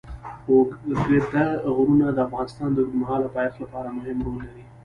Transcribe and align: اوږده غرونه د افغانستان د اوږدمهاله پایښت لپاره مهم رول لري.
اوږده 0.49 1.45
غرونه 1.75 2.07
د 2.11 2.17
افغانستان 2.27 2.69
د 2.73 2.77
اوږدمهاله 2.81 3.27
پایښت 3.35 3.57
لپاره 3.63 3.95
مهم 3.97 4.17
رول 4.25 4.37
لري. 4.47 4.63